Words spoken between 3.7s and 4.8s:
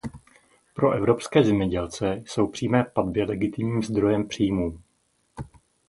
zdrojem příjmů.